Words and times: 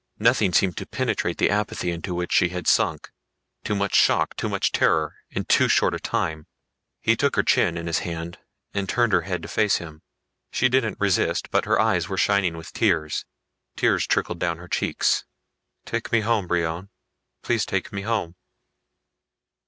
Nothing 0.17 0.51
seemed 0.51 0.77
to 0.77 0.87
penetrate 0.87 1.37
the 1.37 1.51
apathy 1.51 1.91
into 1.91 2.15
which 2.15 2.31
she 2.31 2.49
had 2.49 2.65
sunk. 2.65 3.11
Too 3.63 3.75
much 3.75 3.93
shock, 3.93 4.35
too 4.35 4.49
much 4.49 4.71
terror, 4.71 5.13
in 5.29 5.45
too 5.45 5.67
short 5.67 5.93
a 5.93 5.99
time. 5.99 6.47
He 7.03 7.15
took 7.15 7.35
her 7.35 7.43
chin 7.43 7.77
in 7.77 7.85
his 7.85 7.99
hand 7.99 8.39
and 8.73 8.89
turned 8.89 9.13
her 9.13 9.21
head 9.21 9.43
to 9.43 9.47
face 9.47 9.75
him. 9.75 10.01
She 10.51 10.69
didn't 10.69 10.99
resist, 10.99 11.51
but 11.51 11.65
her 11.65 11.79
eyes 11.79 12.09
were 12.09 12.17
shining 12.17 12.57
with 12.57 12.73
tears; 12.73 13.25
tears 13.75 14.07
trickled 14.07 14.39
down 14.39 14.57
her 14.57 14.67
cheeks. 14.67 15.23
"Take 15.85 16.11
me 16.11 16.21
home, 16.21 16.47
Brion, 16.47 16.89
please 17.43 17.63
take 17.63 17.93
me 17.93 18.01
home." 18.01 18.33